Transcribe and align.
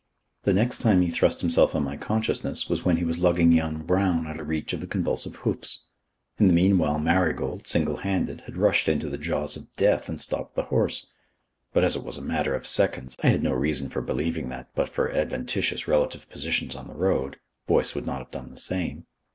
The 0.45 0.51
next 0.53 0.79
time 0.79 1.03
he 1.03 1.11
thrust 1.11 1.41
himself 1.41 1.75
on 1.75 1.83
my 1.83 1.95
consciousness 1.95 2.67
was 2.67 2.83
when 2.83 2.97
he 2.97 3.03
was 3.03 3.19
lugging 3.19 3.51
young 3.51 3.83
Brown 3.85 4.25
out 4.25 4.39
of 4.39 4.47
reach 4.49 4.73
of 4.73 4.81
the 4.81 4.87
convulsive 4.87 5.35
hoofs. 5.35 5.85
In 6.39 6.47
the 6.47 6.53
meanwhile 6.53 6.97
Marigold, 6.97 7.67
single 7.67 7.97
handed, 7.97 8.41
had 8.47 8.57
rushed 8.57 8.89
into 8.89 9.11
the 9.11 9.19
jaws 9.19 9.55
of 9.55 9.71
death 9.75 10.09
and 10.09 10.19
stopped 10.19 10.55
the 10.55 10.63
horse. 10.63 11.05
But 11.71 11.83
as 11.83 11.95
it 11.95 12.03
was 12.03 12.17
a 12.17 12.21
matter 12.23 12.55
of 12.55 12.65
seconds, 12.65 13.15
I 13.21 13.27
had 13.27 13.43
no 13.43 13.53
reason 13.53 13.89
for 13.89 14.01
believing 14.01 14.49
that, 14.49 14.69
but 14.73 14.89
for 14.89 15.11
adventitious 15.11 15.87
relative 15.87 16.27
positions 16.31 16.73
on 16.75 16.87
the 16.87 16.95
road, 16.95 17.37
Boyce 17.67 17.93
would 17.93 18.07
not 18.07 18.23
have 18.23 18.31
done 18.31 18.49
the 18.49 18.57
same.... 18.57 19.05